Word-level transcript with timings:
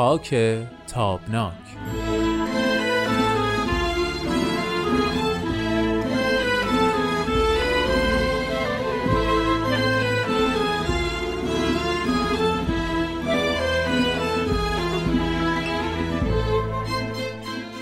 خاک 0.00 0.34
تابناک. 0.86 1.52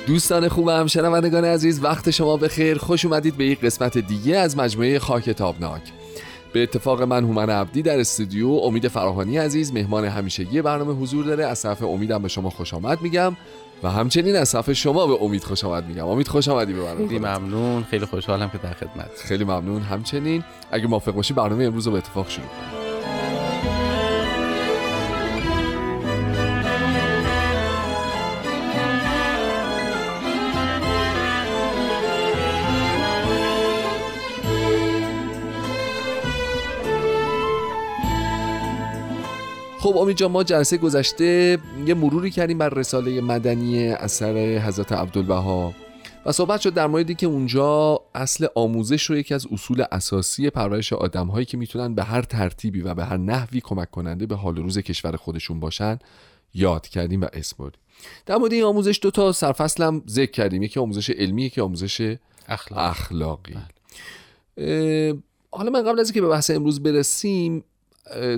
دوستان 0.07 0.49
خوبم 0.49 0.87
شنوندگان 0.87 1.45
عزیز 1.45 1.85
وقت 1.85 2.11
شما 2.11 2.37
بخیر. 2.37 2.79
خوش 2.79 3.05
اومدید 3.05 3.37
به 3.37 3.45
یک 3.45 3.61
قسمت 3.61 3.99
دیگه 3.99 4.37
از 4.37 4.57
مجموعه 4.57 4.99
خاک 4.99 5.31
تابناک. 5.31 5.83
به 6.53 6.63
اتفاق 6.63 7.03
من 7.03 7.25
هومن 7.25 7.51
عبدی 7.51 7.83
در 7.83 8.01
استودیو 8.01 8.49
امید 8.49 8.89
فراهانی 8.89 9.39
عزیز 9.39 9.73
مهمان 9.73 10.05
همیشگی 10.05 10.63
برنامه 10.63 10.93
حضور 10.93 11.25
داره. 11.25 11.47
از 11.47 11.63
طرف 11.63 11.83
امیدم 11.83 12.23
به 12.23 12.29
شما 12.29 12.51
خوش 12.51 12.75
آمد 12.75 13.03
میگم 13.03 13.37
و 13.83 13.91
همچنین 13.91 14.37
از 14.37 14.53
طرف 14.53 14.73
شما 14.73 15.07
به 15.07 15.23
امید 15.23 15.45
خوش 15.45 15.65
آمد 15.65 15.87
میگم. 15.87 16.07
امید 16.07 16.29
خوش 16.29 16.49
آمدی 16.49 16.73
به 16.73 16.83
برنامه. 16.83 17.09
خیلی 17.09 17.19
ممنون. 17.19 17.85
خیلی 17.85 18.07
خوشحالم 18.07 18.51
که 18.51 18.59
در 18.59 18.73
خدمت 18.73 19.11
خیلی 19.25 19.45
ممنون. 19.45 19.83
همچنین 19.83 20.45
اگه 20.71 20.87
موافق 20.87 21.13
باشی 21.13 21.35
برنامه 21.35 21.65
امروز 21.65 21.87
رو 21.87 21.93
به 21.93 21.99
اتفاق 21.99 22.29
شروع 22.29 22.47
کنیم. 22.47 22.78
خب 39.89 39.97
امید 39.97 40.17
جان 40.17 40.31
ما 40.31 40.45
جلسه 40.45 40.77
گذشته 40.77 41.59
یه 41.87 41.95
مروری 41.95 42.31
کردیم 42.31 42.59
بر 42.59 42.69
رساله 42.69 43.21
مدنی 43.21 43.89
اثر 43.89 44.59
حضرت 44.59 44.93
عبدالبها 44.93 45.75
و 46.27 46.33
صحبت 46.33 46.61
شد 46.61 46.75
در 46.75 46.87
موردی 46.87 47.15
که 47.15 47.27
اونجا 47.27 48.01
اصل 48.15 48.47
آموزش 48.55 49.03
رو 49.03 49.17
یکی 49.17 49.35
از 49.35 49.47
اصول 49.53 49.85
اساسی 49.93 50.51
پرورش 50.51 50.93
آدم 50.93 51.27
هایی 51.27 51.47
که 51.47 51.57
می‌تونن 51.57 51.95
به 51.95 52.05
هر 52.05 52.23
ترتیبی 52.23 52.81
و 52.81 52.95
به 52.95 53.05
هر 53.05 53.17
نحوی 53.17 53.61
کمک 53.61 53.91
کننده 53.91 54.27
به 54.27 54.37
حال 54.37 54.57
روز 54.57 54.79
کشور 54.79 55.17
خودشون 55.17 55.61
باشن 55.61 55.99
یاد 56.55 56.89
کردیم 56.89 57.21
و 57.21 57.27
اسم 57.33 57.57
بردیم. 57.59 57.81
در 58.27 58.37
مورد 58.37 58.53
این 58.53 58.65
آموزش 58.65 58.99
دو 59.03 59.11
تا 59.11 59.33
سرفصل 59.33 59.83
هم 59.83 60.03
ذکر 60.09 60.31
کردیم. 60.31 60.63
یکی 60.63 60.81
آموزش 60.81 61.11
علمی 61.11 61.43
یکی 61.43 61.61
آموزش 61.61 62.17
اخلاق. 62.49 62.91
اخلاقی. 62.91 63.55
اه، 64.57 65.15
حالا 65.51 65.71
من 65.71 65.83
قبل 65.83 66.01
از 66.01 66.09
اینکه 66.09 66.21
به 66.21 66.29
بحث 66.29 66.51
امروز 66.51 66.83
برسیم 66.83 67.65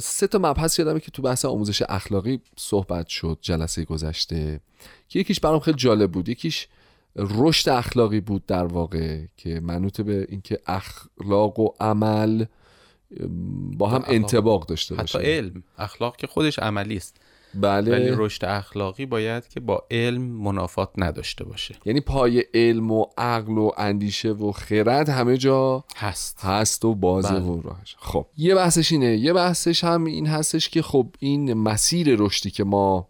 سه 0.03 0.27
تا 0.27 0.39
مبحث 0.39 0.79
یادمه 0.79 1.01
که 1.01 1.11
تو 1.11 1.23
بحث 1.23 1.45
آموزش 1.45 1.83
اخلاقی 1.89 2.41
صحبت 2.57 3.09
شد 3.09 3.39
جلسه 3.41 3.85
گذشته 3.85 4.61
که 5.09 5.19
یکیش 5.19 5.41
برام 5.41 5.61
خیلی 5.61 5.77
جالب 5.77 6.13
بود. 6.13 6.29
یکیش 6.29 6.69
رشد 7.17 7.69
اخلاقی 7.69 8.21
بود 8.21 8.47
در 8.47 8.65
واقع 8.65 9.21
که 9.37 9.61
منوط 9.61 10.01
به 10.01 10.27
اینکه 10.29 10.59
اخلاق 10.67 11.59
و 11.59 11.69
عمل 11.81 12.45
با 13.77 13.89
هم. 13.89 14.05
انتباق 14.07 14.67
داشته 14.67 14.95
حتی 14.95 15.19
باشه 15.19 15.19
علم. 15.19 15.63
اخلاق 15.79 16.17
که 16.17 16.27
خودش 16.27 16.59
عملی 16.59 16.97
است. 16.97 17.17
بله. 17.55 17.93
ولی 17.93 18.11
رشد 18.11 18.45
اخلاقی 18.45 19.07
باید 19.07 19.49
که 19.49 19.61
با 19.61 19.87
علم 19.91 20.23
منافات 20.23 20.91
نداشته 20.97 21.45
باشه. 21.45 21.75
یعنی 21.85 22.01
پای 22.01 22.45
علم 22.55 22.91
و 22.91 23.07
عقل 23.19 23.59
و 23.59 23.71
اندیشه 23.77 24.31
و 24.33 24.53
خرد 24.53 25.09
همه 25.09 25.37
جا 25.37 25.85
هست. 25.97 26.41
هست 26.45 26.85
و 26.85 26.95
بازه 26.95 27.29
بله. 27.29 27.41
و 27.41 27.61
راهش. 27.61 27.97
خب 27.99 28.27
یه 28.37 28.55
بحثش 28.55 28.93
اینه. 28.93 29.17
یه 29.17 29.33
بحثش 29.33 29.85
هم 29.85 30.05
این 30.05 30.27
هستش 30.27 30.69
که 30.69 30.83
خب 30.83 31.07
این 31.19 31.53
مسیر 31.55 32.17
رشدی 32.19 32.51
که 32.51 32.65
ما 32.65 33.09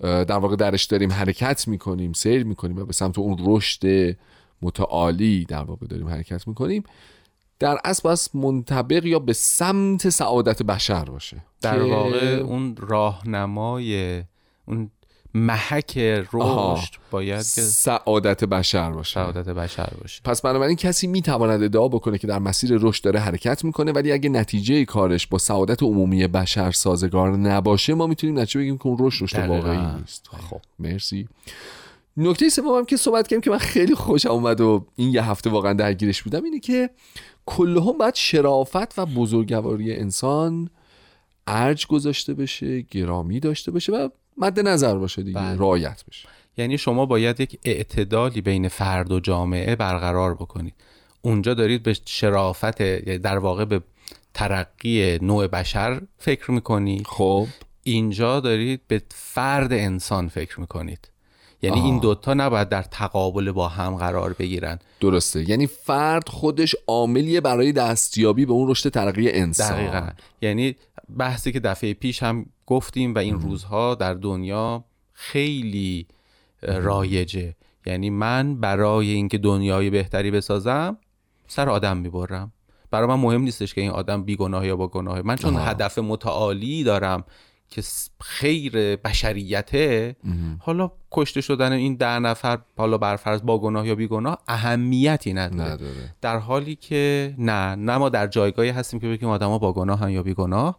در 0.00 0.38
واقع 0.38 0.56
درش 0.56 0.84
داریم 0.84 1.12
حرکت 1.12 1.68
می‌کنیم 1.68 2.12
سیر 2.12 2.44
می‌کنیم 2.44 2.78
و 2.78 2.84
به 2.84 2.92
سمت 2.92 3.18
اون 3.18 3.36
رشد 3.40 4.16
متعالی 4.62 5.44
در 5.44 5.62
واقع 5.62 5.86
داریم 5.86 6.08
حرکت 6.08 6.48
می‌کنیم 6.48 6.84
در 7.60 7.78
اصل 7.84 8.02
باید 8.04 8.18
منطبق 8.34 9.06
یا 9.06 9.18
به 9.18 9.32
سمت 9.32 10.08
سعادت 10.08 10.62
بشر 10.62 11.04
باشه. 11.04 11.36
در 11.62 11.82
واقع 11.82 12.42
اون 12.46 12.76
راهنمای 12.76 14.22
اون 14.66 14.90
محک. 15.34 15.98
رشد 16.32 16.94
باید 17.10 17.38
که 17.38 17.60
سعادت 17.60 18.44
بشر 18.44 18.90
باشه. 18.90 19.14
سعادت 19.14 19.48
بشر 19.48 19.92
باشه. 20.00 20.20
پس 20.24 20.42
بنابراین 20.42 20.76
کسی 20.76 21.06
می‌تواند 21.06 21.62
ادعا 21.62 21.88
بکنه 21.88 22.18
که 22.18 22.26
در 22.26 22.38
مسیر 22.38 22.78
رشد 22.80 23.04
داره 23.04 23.20
حرکت 23.20 23.64
می‌کنه 23.64 23.92
ولی 23.92 24.12
اگه 24.12 24.28
نتیجه 24.28 24.84
کارش 24.84 25.26
با 25.26 25.38
سعادت 25.38 25.82
عمومی 25.82 26.26
بشر 26.26 26.70
سازگار 26.70 27.36
نباشه 27.36 27.94
ما 27.94 28.06
می‌تونیم 28.06 28.38
نتیجه 28.38 28.60
بگیم 28.60 28.78
که 28.78 28.86
اون 28.86 28.96
رشد 29.00 29.24
رشد. 29.24 29.48
واقعی 29.48 29.86
نیست. 30.00 30.28
خب. 30.50 30.60
مرسی. 30.78 31.28
نکته 32.20 32.48
سومم 32.48 32.84
که 32.84 32.96
صحبت 32.96 33.28
کردیم 33.28 33.40
که 33.40 33.50
من 33.50 33.58
خیلی 33.58 33.94
خوشم 33.94 34.30
اومد 34.30 34.60
و 34.60 34.86
این 34.96 35.14
یه 35.14 35.24
هفته 35.24 35.50
واقعا 35.50 35.72
درگیرش 35.72 36.22
بودم 36.22 36.44
اینه 36.44 36.60
که 36.60 36.90
کلهم 37.46 37.98
باید 37.98 38.14
شرافت 38.14 38.98
و 38.98 39.06
بزرگواری 39.06 39.96
انسان 39.96 40.70
ارج 41.46 41.86
گذاشته 41.86 42.34
بشه 42.34 42.80
گرامی 42.80 43.40
داشته 43.40 43.70
باشه 43.70 43.92
و 43.92 44.08
مد 44.36 44.60
نظر 44.60 44.98
باشه 44.98 45.22
دیگه 45.22 45.38
بله. 45.38 45.58
رعایت 45.58 46.04
بشه. 46.08 46.28
یعنی 46.56 46.78
شما 46.78 47.06
باید 47.06 47.40
یک 47.40 47.58
اعتدالی 47.64 48.40
بین 48.40 48.68
فرد 48.68 49.12
و 49.12 49.20
جامعه 49.20 49.76
برقرار 49.76 50.34
بکنید. 50.34 50.74
اونجا 51.22 51.54
دارید 51.54 51.82
به 51.82 51.96
شرافت 52.04 52.80
یعنی 52.80 53.18
در 53.18 53.38
واقع 53.38 53.64
به 53.64 53.82
ترقی 54.34 55.18
نوع 55.22 55.46
بشر 55.46 56.02
فکر 56.18 56.50
می‌کنید. 56.50 57.06
خب. 57.06 57.46
اینجا 57.82 58.40
دارید 58.40 58.80
به 58.88 59.02
فرد 59.08 59.72
انسان 59.72 60.28
فکر 60.28 60.60
می‌کنید. 60.60 61.09
یعنی 61.62 61.76
آها. 61.76 61.86
این 61.86 61.98
دوتا 61.98 62.34
نباید 62.34 62.68
در 62.68 62.82
تقابل 62.82 63.52
با 63.52 63.68
هم 63.68 63.96
قرار 63.96 64.32
بگیرن. 64.32 64.78
درسته. 65.00 65.50
یعنی 65.50 65.66
فرد 65.66 66.28
خودش 66.28 66.76
عاملیه 66.86 67.40
برای 67.40 67.72
دستیابی 67.72 68.46
به 68.46 68.52
اون 68.52 68.70
رشد 68.70 68.88
ترقی 68.88 69.30
انسان. 69.30 69.72
دقیقا. 69.72 70.08
یعنی 70.42 70.76
بحثی 71.18 71.52
که 71.52 71.60
دفعه 71.60 71.94
پیش 71.94 72.22
هم 72.22 72.46
گفتیم 72.66 73.14
و 73.14 73.18
این 73.18 73.40
روزها 73.40 73.94
در 73.94 74.14
دنیا 74.14 74.84
خیلی 75.12 76.06
رایجه. 76.62 77.54
یعنی 77.86 78.10
من 78.10 78.60
برای 78.60 79.10
اینکه 79.10 79.38
دنیای 79.38 79.90
بهتری 79.90 80.30
بسازم 80.30 80.96
سر 81.48 81.68
آدم 81.68 81.96
می‌برم. 81.96 82.52
برای 82.90 83.08
من 83.08 83.14
مهم 83.14 83.40
نیستش 83.42 83.74
که 83.74 83.80
این 83.80 83.90
آدم 83.90 84.22
بیگناه 84.22 84.66
یا 84.66 84.76
با 84.76 84.88
گناه 84.88 85.22
من 85.22 85.36
چون 85.36 85.56
آها. 85.56 85.64
هدف 85.64 85.98
متعالی 85.98 86.84
دارم 86.84 87.24
که 87.70 87.82
خیر 88.20 88.96
بشریته 88.96 90.16
حالا 90.58 90.90
کشته 91.12 91.40
شدن 91.40 91.72
این 91.72 91.94
ده 91.94 92.18
نفر 92.18 92.58
حالا 92.76 92.98
برفرض 92.98 93.42
با 93.42 93.58
گناه 93.58 93.86
یا 93.86 93.94
بیگناه 93.94 94.38
اهمیتی 94.48 95.32
نداره. 95.32 95.72
نداره. 95.72 96.14
در 96.20 96.38
حالی 96.38 96.74
که 96.74 97.34
نه 97.38 97.74
نه 97.74 97.98
ما 97.98 98.08
در 98.08 98.26
جایگاهی 98.26 98.68
هستیم 98.70 99.00
که 99.00 99.08
بگیم 99.08 99.28
آدما 99.28 99.58
با 99.58 99.72
گناه 99.72 100.12
یا 100.12 100.22
بیگناه 100.22 100.78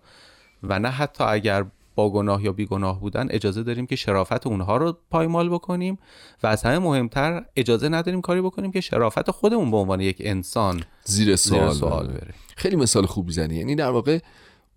و 0.64 0.80
نه 0.80 0.90
حتی 0.90 1.24
اگر 1.24 1.66
با 1.96 2.10
گناه 2.10 2.44
یا 2.44 2.52
بیگناه 2.52 3.00
بودن 3.00 3.28
اجازه 3.30 3.64
داریم 3.64 3.86
که 3.86 3.96
شرافت 3.96 4.48
اونها 4.48 4.78
رو 4.78 4.98
پایمال 5.10 5.50
بکنیم 5.50 6.00
و 6.44 6.48
از 6.48 6.64
همه 6.64 6.80
مهمتر 6.80 7.46
اجازه 7.56 7.90
نداریم 7.90 8.22
کاری 8.22 8.42
بکنیم 8.42 8.72
که 8.72 8.82
شرافت 8.82 9.32
خودمون 9.32 9.72
به 9.72 9.78
عنوان 9.78 10.02
یک 10.02 10.18
انسان 10.20 10.84
زیر 11.04 11.36
سوال, 11.36 11.70
زیر 11.70 11.80
سوال 11.80 12.08
بره. 12.08 12.18
بره. 12.18 12.34
خیلی 12.56 12.76
مثال 12.76 13.06
خوبی 13.06 13.34
زنی 13.34 13.56
یعنی 13.56 13.76
در 13.76 13.90
واقع 13.90 14.20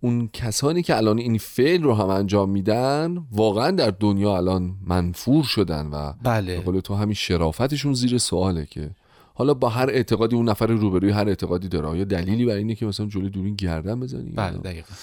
اون 0.01 0.29
کسانی 0.33 0.81
که 0.81 0.97
الان 0.97 1.17
این 1.17 1.37
فعل 1.37 1.83
رو 1.83 1.93
هم 1.93 2.09
انجام 2.09 2.49
میدن 2.49 3.17
واقعا 3.31 3.71
در 3.71 3.93
دنیا 3.99 4.37
الان 4.37 4.75
منفور 4.87 5.43
شدن 5.43 5.87
و 5.87 6.13
بله. 6.23 6.59
قول 6.59 6.79
تو 6.79 6.95
همین 6.95 7.13
شرافتشون 7.13 7.93
زیر 7.93 8.17
سواله 8.17 8.65
که 8.65 8.89
حالا 9.33 9.53
با 9.53 9.69
هر 9.69 9.89
اعتقادی 9.89 10.35
اون 10.35 10.49
نفر 10.49 10.67
روبروی 10.67 11.11
هر 11.11 11.27
اعتقادی 11.27 11.67
داره. 11.67 11.87
آیا 11.87 12.03
دلیلی 12.03 12.45
برای 12.45 12.57
اینه 12.57 12.75
که 12.75 12.85
مثلا 12.85 13.05
جلوی 13.05 13.29
دورین 13.29 13.55
گردن 13.55 13.99
بزنی؟ 13.99 14.31
بله 14.31 14.57
دقیقا. 14.57 14.93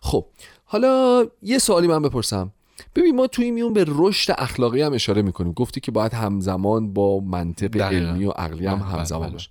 خب 0.00 0.26
حالا 0.64 1.26
یه 1.42 1.58
سوالی 1.58 1.86
من 1.86 2.02
بپرسم. 2.02 2.52
ببین 2.94 3.16
ما 3.16 3.26
توی 3.26 3.50
میون 3.50 3.72
به 3.72 3.84
رشد 3.88 4.34
اخلاقی 4.38 4.82
هم 4.82 4.92
اشاره 4.92 5.22
می‌کنیم. 5.22 5.52
گفتی 5.52 5.80
که 5.80 5.92
باید 5.92 6.14
همزمان 6.14 6.92
با 6.92 7.20
منطق 7.20 7.68
دقیقاً. 7.68 8.10
علمی 8.10 8.24
و 8.24 8.30
عقلی 8.30 8.66
هم 8.66 8.74
بله، 8.74 8.84
بله، 8.84 8.92
همزمان 8.92 9.22
بله. 9.22 9.32
باشه 9.32 9.50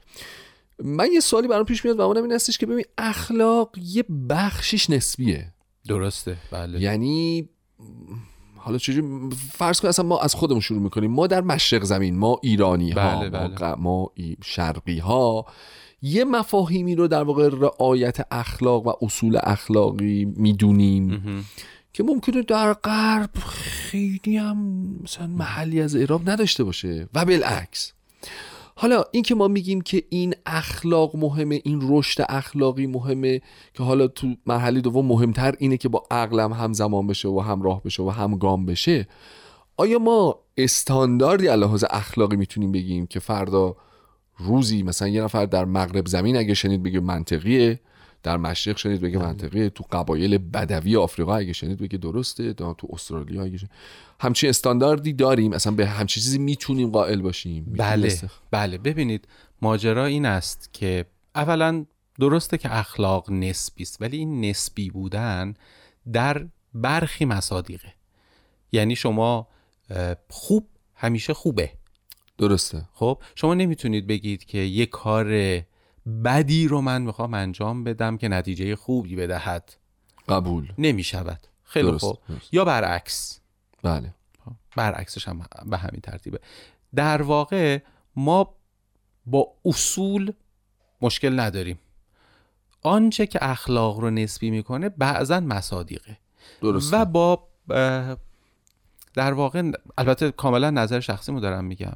من 0.83 1.07
یه 1.13 1.19
سوالی 1.19 1.47
برام 1.47 1.65
پیش 1.65 1.85
میاد 1.85 1.99
و 1.99 2.01
اونم 2.01 2.23
این 2.23 2.31
هستش 2.31 2.57
که 2.57 2.65
ببین 2.65 2.85
اخلاق 2.97 3.69
یه 3.77 4.03
بخشش 4.29 4.89
نسبیه 4.89 5.53
درسته 5.87 6.37
بله 6.51 6.81
یعنی 6.81 7.49
حالا 8.55 8.77
چجوری 8.77 9.29
فرض 9.51 9.81
کن 9.81 9.87
اصلا 9.87 10.05
ما 10.05 10.19
از 10.19 10.35
خودمون 10.35 10.59
شروع 10.59 10.81
می‌کنیم 10.81 11.11
ما 11.11 11.27
در 11.27 11.41
مشرق 11.41 11.83
زمین 11.83 12.17
ما 12.17 12.39
ایرانی 12.43 12.91
ها 12.91 13.19
بله، 13.19 13.29
ما, 13.29 13.47
بله. 13.47 13.75
ما 13.75 14.11
ای- 14.15 14.37
شرقی 14.43 14.99
ها 14.99 15.45
یه 16.01 16.23
مفاهیمی 16.23 16.95
رو 16.95 17.07
در 17.07 17.23
واقع 17.23 17.49
رعایت 17.51 18.17
اخلاق 18.31 18.87
و 18.87 18.93
اصول 19.01 19.37
اخلاقی 19.43 20.25
می‌دونیم. 20.25 21.45
که 21.93 22.03
ممکنه 22.03 22.41
در 22.41 22.73
غرب 22.73 23.29
خیلی 23.47 24.37
هم 24.37 24.57
مثلا 25.03 25.27
محلی 25.27 25.81
از 25.81 25.95
اعراب 25.95 26.29
نداشته 26.29 26.63
باشه 26.63 27.09
و 27.13 27.25
بالعکس 27.25 27.93
حالا 28.75 29.03
این 29.11 29.23
که 29.23 29.35
ما 29.35 29.47
میگیم 29.47 29.81
که 29.81 30.03
این 30.09 30.33
اخلاق 30.45 31.15
مهمه 31.15 31.61
این 31.63 31.79
رشد 31.83 32.25
اخلاقی 32.29 32.87
مهمه 32.87 33.41
که 33.73 33.83
حالا 33.83 34.07
تو 34.07 34.27
مرحله 34.45 34.81
دوم 34.81 35.05
مهمتر 35.05 35.55
اینه 35.59 35.77
که 35.77 35.89
با 35.89 36.03
عقلم 36.11 36.53
همزمان 36.53 37.07
بشه 37.07 37.29
و 37.29 37.39
همراه 37.39 37.83
بشه 37.83 38.03
و 38.03 38.09
همگام 38.09 38.65
بشه. 38.65 39.07
آیا 39.77 39.99
ما 39.99 40.39
استانداردی 40.57 41.45
لحاظ 41.45 41.83
اخلاقی 41.89 42.35
می‌تونیم 42.35 42.71
بگیم 42.71 43.07
که 43.07 43.19
فردا 43.19 43.75
روزی 44.37 44.83
مثلا 44.83 45.07
یه 45.07 45.23
نفر 45.23 45.45
در 45.45 45.65
مغرب 45.65 46.07
زمین 46.07 46.37
اگه 46.37 46.53
شنید 46.53 46.83
بگه 46.83 46.99
منطقیه؟ 46.99 47.79
در 48.23 48.37
مشرق 48.37 48.77
شنید 48.77 49.01
بگه 49.01 49.17
منطقیه 49.17 49.69
تو 49.69 49.83
قبایل 49.91 50.37
بدوی 50.37 50.97
آفریقا 50.97 51.35
اگه 51.35 51.53
شنید 51.53 51.79
بگه 51.79 51.97
درسته 51.97 52.53
تو 52.53 52.75
استرالیا 52.89 53.43
اگه 53.43 53.57
شنید 53.57 53.71
همچین 54.19 54.49
استانداردی 54.49 55.13
داریم 55.13 55.53
اصلا 55.53 55.73
به 55.73 55.87
همچین 55.87 56.23
چیزی 56.23 56.37
می‌تونیم 56.37 56.91
قائل 56.91 57.21
باشیم 57.21 57.73
بله 57.77 58.19
بله. 58.51 58.77
ببینید 58.77 59.27
ماجرا 59.61 60.05
این 60.05 60.25
است 60.25 60.69
که 60.73 61.05
اولا 61.35 61.85
درسته 62.19 62.57
که 62.57 62.77
اخلاق 62.77 63.31
نسبی 63.31 63.83
است 63.83 64.01
ولی 64.01 64.17
این 64.17 64.45
نسبی 64.45 64.89
بودن 64.89 65.53
در 66.13 66.47
برخی 66.73 67.25
مصادیقه. 67.25 67.93
یعنی 68.71 68.95
شما 68.95 69.47
خوب 70.29 70.67
همیشه 70.95 71.33
خوبه. 71.33 71.71
درسته. 72.37 72.89
خب 72.93 73.21
شما 73.35 73.53
نمی‌تونید 73.53 74.07
بگید 74.07 74.45
که 74.45 74.57
یه 74.57 74.85
کار 74.85 75.27
بدی 76.23 76.67
رو 76.67 76.81
من 76.81 77.01
می‌خوام 77.01 77.33
انجام 77.33 77.83
بدم 77.83 78.17
که 78.17 78.27
نتیجه 78.27 78.75
خوبی 78.75 79.15
بدهد. 79.15 79.73
قبول. 80.29 80.73
نمی‌شود. 80.77 81.47
خیلی 81.63 81.91
درست، 81.91 82.05
خوب. 82.05 82.17
درست. 82.29 82.53
یا 82.53 82.65
برعکس. 82.65 83.39
بله. 83.83 84.13
برعکسش 84.75 85.27
هم 85.27 85.45
به 85.65 85.77
همین 85.77 86.01
ترتیبه. 86.01 86.39
در 86.95 87.21
واقع 87.21 87.79
ما 88.15 88.55
با 89.25 89.47
اصول 89.65 90.33
مشکل 91.01 91.39
نداریم. 91.39 91.79
آنچه 92.83 93.27
که 93.27 93.39
اخلاق 93.41 93.99
رو 93.99 94.09
نسبی 94.09 94.51
می‌کنه 94.51 94.89
بعضا 94.89 95.39
مصادیقه. 95.39 96.17
درسته. 96.61 96.97
و 96.97 97.05
با 97.05 97.47
در 99.13 99.33
واقع 99.33 99.71
البته 99.97 100.31
کاملا 100.31 100.69
نظر 100.69 100.99
شخصی 100.99 101.39
دارم 101.39 101.65
میگم. 101.65 101.93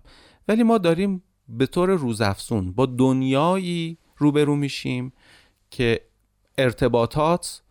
ولی 0.48 0.64
ما 0.64 0.78
داریم 0.78 1.24
به 1.50 1.66
طور 1.66 1.90
روزافزون 1.90 2.72
با 2.72 2.86
دنیایی 2.86 3.98
روبرو 4.18 4.56
میشیم 4.56 5.14
که 5.72 6.02
ارتباطات 6.58 7.62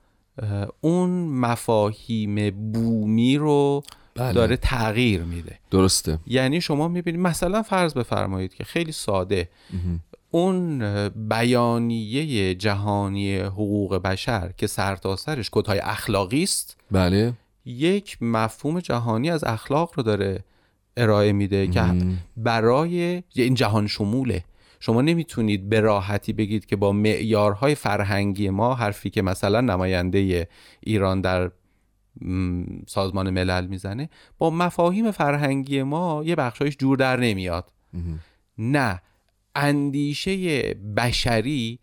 اون 0.80 1.10
مفاهیم 1.28 2.50
بومی 2.72 3.36
رو 3.36 3.82
بله. 4.14 4.32
داره 4.32 4.56
تغییر 4.56 5.22
میده. 5.22 5.58
درسته. 5.70 6.18
یعنی 6.26 6.60
شما 6.60 6.88
می‌بینید 6.88 7.20
مثلا 7.20 7.62
فرض 7.62 7.94
بفرمایید 7.94 8.54
که 8.54 8.64
خیلی 8.64 8.92
ساده. 8.92 9.48
اون 10.30 10.82
اه، 10.82 11.08
بیانیه 11.08 12.54
جهانی 12.54 13.36
حقوق 13.36 13.96
بشر 13.96 14.52
که 14.56 14.66
سرتاسرش 14.66 15.50
کدهای 15.52 15.78
اخلاقی 15.78 16.42
است 16.42 16.76
بله. 16.90 17.32
یک 17.64 18.18
مفهوم 18.20 18.80
جهانی 18.80 19.30
از 19.30 19.44
اخلاق 19.44 19.92
رو 19.94 20.02
داره 20.02 20.44
ارائه 20.96 21.32
میده 21.32 21.66
که 21.66 21.82
برای 22.36 23.22
این 23.34 23.54
جهان 23.54 23.86
شموله. 23.86 24.44
شما 24.80 25.02
نمی‌تونید 25.02 25.68
به 25.68 25.80
راحتی 25.80 26.32
بگید 26.32 26.66
که 26.66 26.76
با 26.76 26.92
معیارهای 26.92 27.74
فرهنگی 27.74 28.50
ما 28.50 28.74
حرفی 28.74 29.10
که 29.10 29.22
مثلا 29.22 29.60
نماینده 29.60 30.48
ایران 30.80 31.20
در 31.20 31.50
سازمان 32.86 33.30
ملل 33.30 33.66
می‌زنه 33.66 34.08
با 34.38 34.50
مفاهیم 34.50 35.10
فرهنگی 35.10 35.82
ما 35.82 36.22
یه 36.24 36.34
بخشایش 36.34 36.76
جور 36.76 36.96
در 36.96 37.20
نمیاد. 37.20 37.72
نه 38.58 39.02
اندیشه 39.54 40.60
بشری 40.74 41.78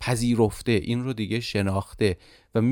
پذیرفته 0.00 0.72
این 0.72 1.04
رو 1.04 1.12
دیگه 1.12 1.40
شناخته 1.40 2.16
و 2.54 2.62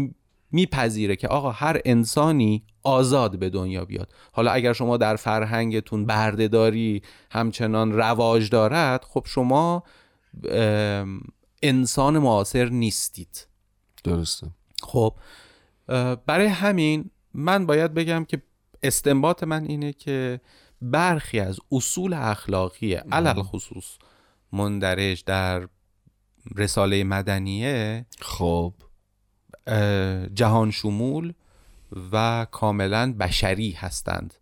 میپذیره 0.50 1.16
که 1.16 1.28
آقا 1.28 1.50
هر 1.50 1.80
انسانی 1.84 2.64
آزاد 2.82 3.38
به 3.38 3.50
دنیا 3.50 3.84
بیاد. 3.84 4.12
حالا 4.32 4.50
اگر 4.50 4.72
شما 4.72 4.96
در 4.96 5.16
فرهنگتون 5.16 6.06
بردهداری 6.06 7.02
همچنان 7.30 7.92
رواج 7.92 8.50
دارد 8.50 9.04
خب 9.04 9.24
شما 9.26 9.82
انسان 11.62 12.18
معاصر 12.18 12.68
نیستید. 12.68 13.46
درسته. 14.04 14.46
خب 14.82 15.14
برای 16.26 16.46
همین 16.46 17.10
من 17.34 17.66
باید 17.66 17.94
بگم 17.94 18.24
که 18.24 18.42
استنباط 18.82 19.42
من 19.42 19.64
اینه 19.64 19.92
که 19.92 20.40
برخی 20.82 21.40
از 21.40 21.58
اصول 21.72 22.12
اخلاقی 22.12 22.94
علل 22.94 23.42
خصوص 23.42 23.98
مندرج 24.52 25.24
در 25.24 25.68
رساله 26.56 27.04
مدنیه 27.04 28.06
خب. 28.20 28.74
جهان 30.34 30.70
شمول 30.70 31.32
و 32.12 32.46
کاملا 32.50 33.14
بشری 33.20 33.70
هستند. 33.70 34.34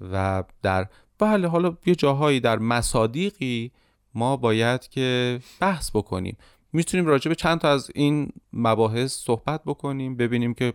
و 0.00 0.44
در 0.62 0.86
بله 1.18 1.48
حالا 1.48 1.76
یه 1.86 1.94
جاهایی 1.94 2.40
در 2.40 2.58
مصادیقی 2.58 3.72
ما 4.14 4.36
باید 4.36 4.88
که 4.88 5.40
بحث 5.60 5.90
بکنیم. 5.90 6.36
می‌تونیم 6.72 7.06
راجع 7.06 7.28
به 7.28 7.34
چند 7.34 7.60
تا 7.60 7.70
از 7.70 7.90
این 7.94 8.32
مباحث 8.52 9.12
صحبت 9.12 9.60
بکنیم 9.66 10.16
ببینیم 10.16 10.54
که 10.54 10.72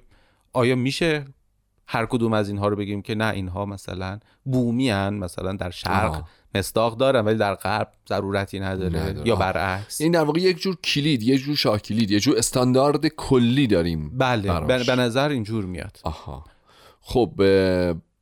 آیا 0.53 0.75
میشه 0.75 1.25
هر 1.91 2.05
کدوم 2.05 2.33
از 2.33 2.49
اینها 2.49 2.67
رو 2.67 2.75
بگیم 2.75 3.01
که 3.01 3.15
نه 3.15 3.33
اینها 3.33 3.65
مثلا 3.65 4.19
بومی 4.43 4.89
هن 4.89 5.13
مثلا 5.13 5.53
در 5.53 5.69
شرق 5.69 6.13
آه. 6.13 6.29
مصداق 6.55 6.97
دارن 6.97 7.25
ولی 7.25 7.37
در 7.37 7.55
غرب 7.55 7.91
ضرورتی 8.09 8.59
نداره, 8.59 8.99
نداره. 8.99 9.27
یا. 9.27 9.35
برعکس 9.35 10.01
این 10.01 10.11
در 10.11 10.23
واقع 10.23 10.39
یک 10.39 10.57
جور 10.57 10.75
کلید 10.75 11.23
یک 11.23 11.41
جور 11.41 11.55
شاه 11.55 11.79
کلید 11.79 12.11
یک 12.11 12.23
جور 12.23 12.37
استاندارد 12.37 13.07
کلی 13.07 13.67
داریم 13.67 14.17
بله 14.17 14.83
به 14.83 14.95
نظر 14.95 15.29
اینجور 15.29 15.65
میاد 15.65 15.99
آها 16.03 16.43
خب 17.01 17.33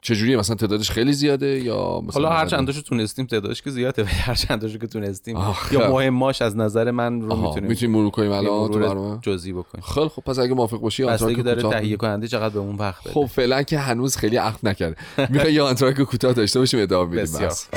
چجوریه؟ 0.08 0.38
مثلا 0.38 0.56
تعدادش 0.56 0.92
خیلی 0.92 1.14
زیاده 1.14 1.48
یا 1.60 2.02
مثلا 2.08 2.22
حالا 2.24 2.36
هر 2.36 2.46
چنداشو 2.46 2.82
تونستیم 2.82 3.26
تعدادش 3.26 3.62
که 3.62 3.70
زیاده 3.70 4.04
ولی 4.04 4.12
هر 4.12 4.36
چنداشو 4.36 4.78
که 4.78 4.88
تونستیم. 4.88 5.38
یا 5.72 5.92
مهماش 5.92 6.42
از 6.42 6.58
نظر 6.58 6.92
من 6.92 7.22
رو 7.22 7.36
می‌تونیم 7.36 7.70
می‌تونیم 7.70 7.96
مرور 7.96 8.10
کنیم 8.10 8.32
الان 8.32 9.20
جزئی 9.22 9.54
بکنیم. 9.54 9.84
خیلی 9.94 10.08
خب 10.08 10.22
پس 10.22 10.40
اگه 10.40 10.54
موافق 10.54 10.78
باشی 10.78 11.04
آنتراک 11.04 11.44
داره 11.44 11.62
تهیه 11.62 11.98
کننده 11.98 12.28
چقدر 12.28 12.54
به 12.54 12.60
اون 12.60 12.76
وقت 12.76 13.04
بده. 13.04 13.14
خب 13.14 13.26
فعلا 13.26 13.64
که 13.64 13.80
هنوز 13.80 14.18
خیلی 14.18 14.38
عقد 14.38 14.60
نکرده. 14.64 14.96
می‌خوای 15.30 15.54
یه 15.54 15.62
آنتراک 15.62 16.02
کوتاه 16.02 16.34
داشته 16.34 16.60
باشیم 16.60 16.82
ادامه 16.82 17.12
بدیم 17.12 17.24
بسیار. 17.24 17.50
بس. 17.50 17.68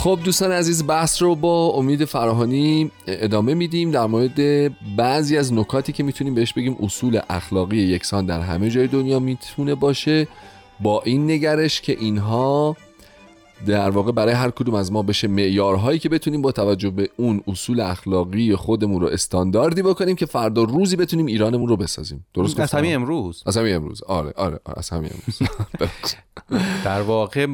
خب 0.00 0.20
دوستان 0.24 0.52
عزیز 0.52 0.86
بحث 0.86 1.22
رو 1.22 1.34
با 1.34 1.68
امید 1.68 2.04
فراهانی 2.04 2.90
ادامه 3.06 3.54
میدیم. 3.54 3.90
در 3.90 4.06
مورد 4.06 4.38
بعضی 4.96 5.36
از 5.38 5.52
نکاتی 5.52 5.92
که 5.92 6.02
می‌تونیم 6.02 6.34
بهش 6.34 6.52
بگیم 6.52 6.76
اصول 6.80 7.20
اخلاقی 7.30 7.76
یکسان 7.76 8.26
در 8.26 8.40
همه 8.40 8.70
جای 8.70 8.86
دنیا 8.86 9.18
می‌تونه 9.18 9.74
باشه. 9.74 10.28
با 10.80 11.02
این 11.02 11.30
نگرش 11.30 11.80
که 11.80 11.96
اینها 12.00 12.76
در 13.66 13.90
واقع 13.90 14.12
برای 14.12 14.34
هر 14.34 14.50
کدوم 14.50 14.74
از 14.74 14.92
ما 14.92 15.02
بشه 15.02 15.28
معیارهایی 15.28 15.98
که 15.98 16.08
بتونیم 16.08 16.42
با 16.42 16.52
توجه 16.52 16.90
به 16.90 17.10
اون 17.16 17.42
اصول 17.46 17.80
اخلاقی 17.80 18.56
خودمون 18.56 19.00
رو 19.00 19.06
استانداردی 19.06 19.82
بکنیم 19.82 20.16
که 20.16 20.26
فردا 20.26 20.62
روزی 20.62 20.96
بتونیم 20.96 21.26
ایرانمون 21.26 21.68
رو 21.68 21.76
بسازیم. 21.76 22.26
درست 22.34 22.60
از؟ 22.60 22.74
همین 22.74 22.94
امروز؟ 22.94 23.42
از 23.46 23.56
همین 23.56 23.74
امروز. 23.74 24.02
آره 24.02 24.32
آره 24.36 24.60
آره، 24.64 24.78
از 24.78 24.90
همین 24.90 25.10
امروز. 25.14 25.50
در 26.84 27.02
واقع 27.02 27.46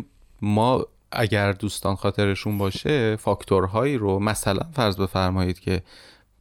ما 0.42 0.86
اگر 1.12 1.52
دوستان 1.52 1.96
خاطرشون 1.96 2.58
باشه 2.58 3.16
فاکتورهایی 3.16 3.96
رو 3.96 4.18
مثلا 4.18 4.62
فرض 4.72 4.96
بفرمایید 4.96 5.60
که 5.60 5.82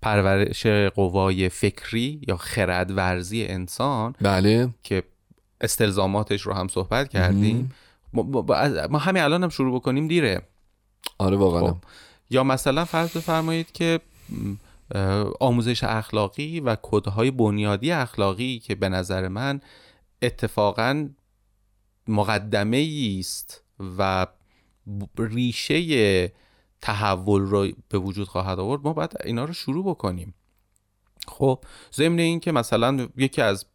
پرورش 0.01 0.67
قوای 0.67 1.50
فکری 1.50 2.22
یا 2.27 2.38
خردورزی 2.38 3.45
انسان 3.45 4.15
بله. 4.22 4.69
که 4.84 5.03
استلزاماتش 5.62 6.41
رو 6.41 6.53
هم 6.53 6.67
صحبت 6.67 7.10
کردیم 7.10 7.72
ما, 8.13 8.24
ما- 8.89 9.00
همین 9.00 9.24
الان 9.24 9.43
هم 9.43 9.50
شروع 9.50 9.75
بکنیم 9.75 10.07
دیره. 10.07 10.41
آره 11.17 11.38
واقعا. 11.38 11.67
خب. 11.67 11.77
یا 12.29 12.43
مثلا 12.43 12.86
فرض 12.86 13.17
بفرمایید 13.17 13.72
که 13.72 14.00
آموزش 15.39 15.84
اخلاقی 15.84 16.60
و 16.60 16.77
کدهای 16.81 17.31
بنیادی 17.31 17.91
اخلاقی 17.91 18.60
که 18.60 18.75
به 18.75 18.89
نظر 18.89 19.27
من 19.27 19.62
اتفاقا 20.22 21.10
مقدمه 22.07 22.88
است 23.19 23.63
و 23.98 24.27
ریشه 25.18 26.32
تحول 26.82 27.42
رو 27.42 27.68
به 27.89 27.98
وجود 27.98 28.27
خواهد 28.27 28.60
آورد 28.60 28.82
ما 28.84 28.94
باید 28.94 29.13
اینا 29.24 29.46
رو 29.46 29.54
شروع 29.54 29.86
بکنیم. 29.86 30.34
خب 31.27 31.63
ضمن 31.94 32.20
این 32.20 32.39
که 32.39 32.51
مثلا 32.51 33.08
یکی 33.18 33.42
از 33.42 33.65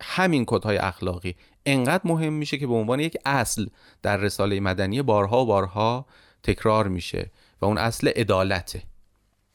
همین 0.00 0.44
کدهای 0.44 0.76
اخلاقی 0.76 1.36
انقدر 1.66 2.02
مهم 2.04 2.32
میشه 2.32 2.58
که 2.58 2.66
به 2.66 2.74
عنوان 2.74 3.00
یک 3.00 3.16
اصل 3.24 3.66
در 4.02 4.16
رساله 4.16 4.60
مدنی 4.60 5.02
بارها 5.02 5.42
و 5.42 5.46
بارها 5.46 6.06
تکرار 6.42 6.88
میشه 6.88 7.30
و 7.60 7.64
اون 7.64 7.78
اصل 7.78 8.08
عدالته. 8.08 8.82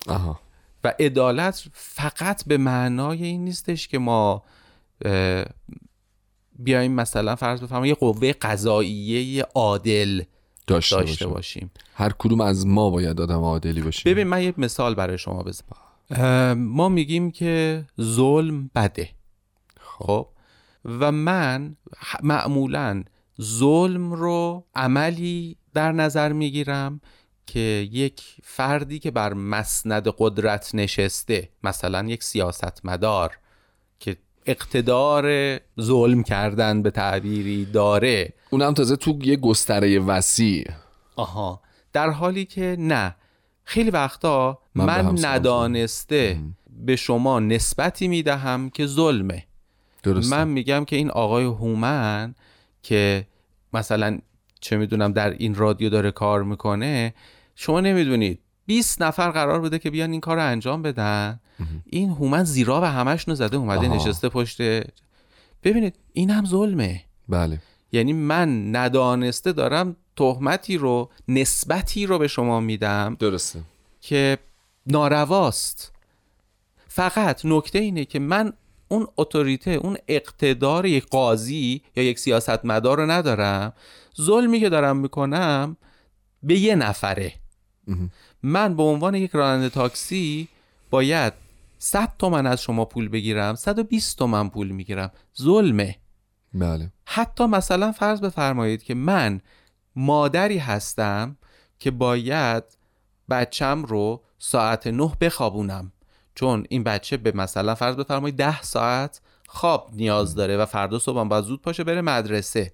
آها. 0.07 0.39
و 0.83 0.93
عدالت 0.99 1.65
فقط 1.73 2.45
به 2.47 2.57
معنای 2.57 3.23
این 3.23 3.43
نیستش 3.43 3.87
که 3.87 3.99
ما 3.99 4.43
بیایم 6.59 6.91
مثلا 6.91 7.35
فرض 7.35 7.61
بفرمایید 7.61 7.89
یه 7.89 7.99
قوه 7.99 8.33
قضاییه 8.33 9.43
عادل 9.55 10.23
داشته, 10.73 10.95
داشته 10.95 11.27
باشیم. 11.27 11.33
باشیم. 11.33 11.71
هر 11.93 12.11
کدوم 12.19 12.41
از 12.41 12.67
ما 12.67 12.89
باید 12.89 13.21
آدم 13.21 13.41
عادلی 13.41 13.81
باشیم. 13.81 14.11
ببین 14.11 14.27
من 14.27 14.43
یه 14.43 14.53
مثال 14.57 14.95
برای 14.95 15.17
شما 15.17 15.43
بزنم. 15.43 16.53
ما 16.53 16.89
میگیم 16.89 17.31
که 17.31 17.85
ظلم 18.01 18.71
بده. 18.75 19.09
خب؟ 19.79 20.27
و 20.85 21.11
من 21.11 21.75
معمولا 22.23 23.03
ظلم 23.41 24.11
رو 24.11 24.65
عملی 24.75 25.57
در 25.73 25.91
نظر 25.91 26.33
می‌گیرم 26.33 27.01
که 27.47 27.59
یک 27.91 28.21
فردی 28.43 28.99
که 28.99 29.11
بر 29.11 29.33
مسند 29.33 30.07
قدرت 30.17 30.71
نشسته 30.73 31.49
مثلا 31.63 32.07
یک 32.07 32.23
سیاستمدار 32.23 33.37
که 33.99 34.17
اقتدار 34.45 35.57
ظلم 35.81 36.23
کردن 36.23 36.81
به 36.81 36.91
تعبیری 36.91 37.65
داره. 37.65 38.33
اونم 38.49 38.73
تازه 38.73 38.95
تو 38.95 39.19
یه 39.21 39.35
گستره 39.35 39.99
وسیع. 39.99 40.67
آها. 41.15 41.61
در 41.93 42.09
حالی 42.09 42.45
که 42.45 42.75
نه. 42.79 43.15
خیلی 43.63 43.89
وقتا 43.89 44.59
من 44.75 45.01
من, 45.01 45.25
ندانسته 45.25 46.39
به 46.85 46.95
شما 46.95 47.39
نسبتی 47.39 48.07
می‌دهم 48.07 48.69
که 48.69 48.85
ظلمه. 48.85 49.45
درسته. 50.03 50.35
من 50.35 50.47
میگم 50.47 50.85
که 50.85 50.95
این 50.95 51.11
آقای 51.11 51.43
هومن 51.43 52.35
که 52.83 53.27
مثلا 53.73 54.19
چه 54.59 54.77
می‌دونم 54.77 55.11
در 55.11 55.29
این 55.29 55.55
رادیو 55.55 55.89
داره 55.89 56.11
کار 56.11 56.43
می‌کنه 56.43 57.13
شما 57.55 57.81
نمی‌دونید. 57.81 58.39
20 58.65 59.01
نفر 59.01 59.31
قرار 59.31 59.59
بوده 59.59 59.79
که 59.79 59.89
بیان 59.89 60.11
این 60.11 60.21
کار 60.21 60.35
رو 60.35 60.45
انجام 60.45 60.81
بدن. 60.81 61.39
این 61.85 62.09
هومن 62.09 62.43
زیرا 62.43 62.79
به 62.79 62.89
همش 62.89 63.23
زده 63.27 63.57
اومده 63.57 63.87
آها. 63.87 63.95
نشسته 63.95 64.29
پشت 64.29 64.61
ببینید 65.63 65.95
این 66.13 66.29
هم 66.29 66.45
ظلمه. 66.45 67.03
بله. 67.29 67.61
یعنی 67.91 68.13
من 68.13 68.75
ندانسته 68.75 69.51
دارم 69.51 69.95
تهمتی 70.15 70.77
رو 70.77 71.09
نسبتی 71.27 72.05
رو 72.05 72.17
به 72.17 72.27
شما 72.27 72.59
میدم 72.59 73.17
درسته. 73.19 73.59
که 74.01 74.37
نارواست. 74.87 75.91
فقط 76.87 77.41
نکته 77.45 77.79
اینه 77.79 78.05
که 78.05 78.19
من 78.19 78.53
اون 78.87 79.07
اتوریته 79.17 79.71
اون 79.71 79.97
اقتدار 80.07 80.85
یک 80.85 81.05
قاضی 81.05 81.81
یا 81.95 82.03
یک 82.03 82.19
سیاستمدار 82.19 82.97
رو 82.97 83.11
ندارم. 83.11 83.73
ظلمی 84.21 84.59
که 84.59 84.69
دارم 84.69 84.97
می‌کنم 84.97 85.77
به 86.43 86.59
یه 86.59 86.75
نفره. 86.75 87.33
من 88.43 88.75
به 88.75 88.83
عنوان 88.83 89.15
یک 89.15 89.31
راننده 89.31 89.69
تاکسی 89.69 90.47
باید 90.89 91.33
100 91.81 92.13
تومن 92.19 92.47
از 92.47 92.61
شما 92.61 92.85
پول 92.85 93.07
بگیرم 93.07 93.55
120 93.55 94.17
تومن 94.17 94.49
پول 94.49 94.71
می‌گیرم. 94.71 95.11
ظلمه. 95.41 95.95
بله. 96.53 96.91
حتی 97.05 97.45
مثلا 97.45 97.91
فرض 97.91 98.21
بفرمایید 98.21 98.83
که 98.83 98.93
من 98.93 99.41
مادری 99.95 100.57
هستم 100.57 101.37
که 101.79 101.91
باید 101.91 102.63
بچم 103.29 103.83
رو 103.83 104.23
ساعت 104.37 104.87
نه 104.87 105.11
بخوابونم. 105.21 105.91
چون 106.35 106.65
این 106.69 106.83
بچه 106.83 107.17
به 107.17 107.31
مثلا 107.31 107.75
فرض 107.75 107.95
بفرمایید 107.95 108.35
ده 108.35 108.61
ساعت 108.61 109.21
خواب 109.47 109.89
نیاز 109.93 110.35
داره 110.35 110.57
و 110.57 110.65
فردا 110.65 110.99
صبح 110.99 111.23
باید 111.23 111.43
زود 111.43 111.61
پاشه 111.61 111.83
بره 111.83 112.01
مدرسه. 112.01 112.73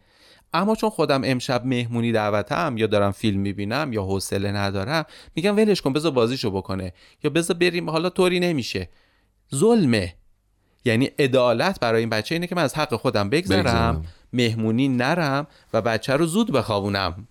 اما 0.55 0.75
چون 0.75 0.89
خودم 0.89 1.21
امشب 1.25 1.65
مهمونی 1.65 2.11
دعوتم 2.11 2.77
یا 2.77 2.87
دارم 2.87 3.11
فیلم 3.11 3.39
می‌بینم 3.39 3.93
یا 3.93 4.03
حوصله 4.03 4.51
ندارم 4.51 5.05
میگم 5.35 5.57
ولش 5.57 5.81
کن 5.81 5.93
بذار 5.93 6.11
بازیشو 6.11 6.51
بکنه. 6.51 6.93
یا 7.23 7.29
بذار 7.29 7.57
بریم 7.57 7.89
حالا 7.89 8.09
طوری 8.09 8.39
نمیشه. 8.39 8.89
ظلمه. 9.55 10.15
یعنی 10.85 11.05
عدالت 11.05 11.79
برای 11.79 11.99
این 11.99 12.09
بچه 12.09 12.35
اینه 12.35 12.47
که 12.47 12.55
من 12.55 12.63
از 12.63 12.75
حق 12.75 12.95
خودم 12.95 13.29
بگذرم 13.29 13.63
بگذرم. 13.63 14.05
مهمونی 14.33 14.87
نرم 14.87 15.47
و 15.73 15.81
بچه 15.81 16.13
رو 16.13 16.25
زود 16.25 16.51
بخوابونم. 16.51 17.27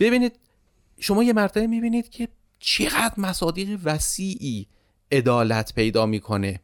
ببینید 0.00 0.38
شما 1.00 1.22
یه 1.22 1.32
مرتبه 1.32 1.66
می‌بینید 1.66 2.10
که 2.10 2.28
چقدر 2.58 3.14
مصادیق 3.16 3.80
وسیعی 3.84 4.66
عدالت 5.12 5.74
پیدا 5.74 6.06
می‌کنه. 6.06 6.60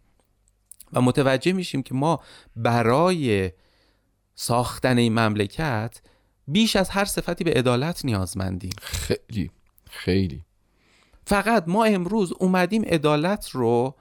و 0.92 1.00
متوجه 1.00 1.52
میشیم 1.52 1.82
که 1.82 1.94
ما 1.94 2.20
برای 2.56 3.50
ساختن 4.40 4.98
این 4.98 5.18
مملکت 5.18 6.00
بیش 6.48 6.76
از 6.76 6.88
هر 6.88 7.04
صفتی 7.04 7.44
به 7.44 7.50
عدالت 7.50 8.04
نیازمندیم. 8.04 8.70
خیلی 8.82 9.50
خیلی. 9.90 10.42
فقط 11.26 11.64
ما 11.66 11.84
امروز 11.84 12.32
اومدیم 12.38 12.82
عدالت 12.82 13.50
رو 13.50 13.94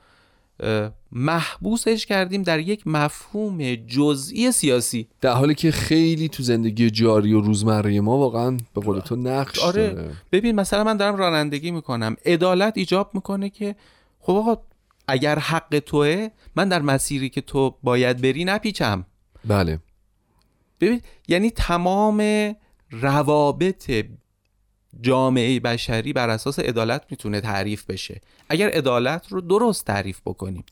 محبوسش 1.12 2.06
کردیم 2.06 2.44
در 2.44 2.60
یک 2.60 2.88
مفهوم 2.88 3.76
جزئی 3.76 4.52
سیاسی. 4.52 5.08
در 5.22 5.34
حالی 5.34 5.56
که 5.56 5.72
خیلی 5.72 6.30
تو 6.30 6.44
زندگی 6.44 6.90
جاری 6.90 7.34
و 7.34 7.42
روزمره 7.42 8.02
ما 8.02 8.18
واقعا 8.18 8.58
به 8.74 8.82
قول 8.82 9.00
تو 9.00 9.16
نقش 9.16 9.60
آره. 9.60 9.90
داره. 9.90 10.14
ببین 10.32 10.56
مثلا 10.56 10.84
من 10.84 10.98
دارم 10.98 11.16
رانندگی 11.16 11.72
می‌کنم. 11.72 12.16
عدالت 12.26 12.78
ایجاب 12.78 13.12
می‌کنه 13.14 13.50
که 13.50 13.76
خب 14.20 14.34
آقا 14.34 14.58
اگر 15.08 15.40
حق 15.40 15.80
توه 15.86 16.30
من 16.56 16.70
در 16.70 16.82
مسیری 16.82 17.30
که 17.30 17.42
تو 17.42 17.78
باید 17.84 18.22
بری 18.22 18.46
نپیچم. 18.46 19.06
بله. 19.46 19.80
ببین 20.82 21.02
یعنی 21.28 21.52
تمام 21.52 22.54
روابط 22.92 23.92
جامعه 25.02 25.60
بشری 25.60 26.14
بر 26.14 26.30
اساس 26.30 26.60
عدالت 26.60 27.04
می‌تونه 27.12 27.42
تعریف 27.42 27.86
بشه. 27.86 28.22
اگر 28.50 28.70
عدالت 28.70 29.28
رو 29.30 29.42
درست 29.42 29.86
تعریف 29.86 30.22
بکنیم. 30.26 30.64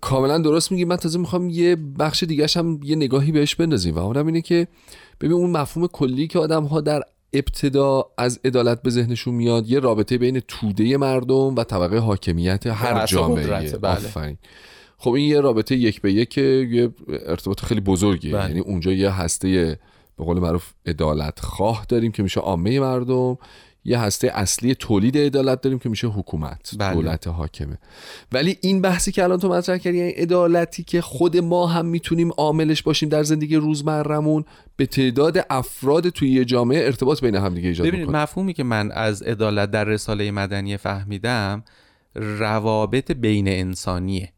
کاملا 0.00 0.38
درست 0.38 0.72
میگی. 0.72 0.84
من 0.84 0.96
تازه 0.96 1.18
می‌خوام 1.18 1.50
یه 1.50 1.76
بخش 1.76 2.22
دیگه 2.22 2.46
هم 2.56 2.80
یه 2.84 2.96
نگاهی 2.96 3.32
بهش 3.32 3.54
بندازیم 3.54 3.94
و 3.94 3.98
اونم 3.98 4.26
اینه 4.26 4.40
که 4.40 4.68
ببین 5.20 5.32
اون 5.32 5.50
مفهوم 5.50 5.86
کلی 5.86 6.26
که 6.26 6.38
آدم 6.38 6.64
ها 6.64 6.80
در 6.80 7.02
ابتدا 7.32 8.04
از 8.18 8.40
عدالت 8.44 8.82
به 8.82 8.90
ذهنشون 8.90 9.34
میاد 9.34 9.68
یه 9.68 9.78
رابطه 9.78 10.18
بین 10.18 10.40
توده 10.40 10.96
مردم 10.96 11.54
و 11.54 11.64
طبقه 11.64 11.98
حاکمیت 11.98 12.66
هر 12.66 13.06
جامعه. 13.06 13.78
بله. 13.78 14.38
خب 15.02 15.10
این 15.10 15.30
یه 15.30 15.40
رابطه 15.40 15.76
یک 15.76 16.00
به 16.00 16.12
یک 16.12 16.38
یه 16.38 16.90
ارتباط 17.08 17.60
خیلی 17.60 17.80
بزرگیه 17.80 18.32
بله. 18.32 18.48
یعنی 18.48 18.60
اونجا 18.60 18.92
یه 18.92 19.10
هسته 19.10 19.78
به 20.18 20.24
قول 20.24 20.38
معروف 20.38 20.72
عدالت 20.86 21.40
خواه 21.40 21.86
داریم 21.88 22.12
که 22.12 22.22
میشه 22.22 22.40
عامه 22.40 22.80
مردم 22.80 23.38
یه 23.84 23.98
هسته 23.98 24.30
اصلی 24.34 24.74
تولید 24.74 25.18
عدالت 25.18 25.60
داریم 25.60 25.78
که 25.78 25.88
میشه 25.88 26.06
حکومت 26.06 26.70
بله. 26.78 26.94
دولت 26.94 27.26
حاکمه 27.26 27.78
ولی 28.32 28.58
این 28.60 28.80
بحثی 28.80 29.12
که 29.12 29.24
الان 29.24 29.38
تو 29.38 29.48
مطرح 29.48 29.78
کردی 29.78 29.98
یعنی 29.98 30.10
عدالتی 30.10 30.82
که 30.82 31.00
خود 31.00 31.36
ما 31.36 31.66
هم 31.66 31.86
می‌تونیم 31.86 32.30
عاملش 32.36 32.82
باشیم 32.82 33.08
در 33.08 33.22
زندگی 33.22 33.56
روزمرمون 33.56 34.44
به 34.76 34.86
تعداد 34.86 35.46
افراد 35.50 36.08
توی 36.08 36.30
یه 36.30 36.44
جامعه 36.44 36.84
ارتباط 36.84 37.20
بین 37.20 37.34
هم 37.34 37.54
دیگه 37.54 37.68
ایجاد 37.68 37.86
ببینید 37.86 38.06
می‌کنه 38.06 38.22
مفهومی 38.22 38.52
که 38.52 38.64
من 38.64 38.92
از 38.92 39.22
عدالت 39.22 39.70
در 39.70 39.84
رساله 39.84 40.30
مدنی 40.30 40.76
فهمیدم 40.76 41.64
روابط 42.14 43.12
بین 43.12 43.48
انسانیه 43.48 44.32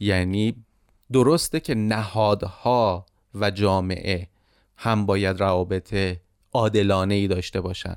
یعنی 0.00 0.64
درسته 1.12 1.60
که 1.60 1.74
نهادها 1.74 3.06
و 3.34 3.50
جامعه 3.50 4.28
هم 4.76 5.06
باید 5.06 5.40
روابط 5.40 6.16
عادلانه 6.52 7.14
ای 7.14 7.28
داشته 7.28 7.60
باشن. 7.60 7.96